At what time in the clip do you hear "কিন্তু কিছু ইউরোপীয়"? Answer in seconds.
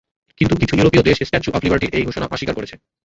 0.41-1.03